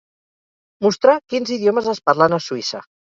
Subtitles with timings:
[0.85, 2.83] Mostrar quins idiomes es parlen a Suïssa.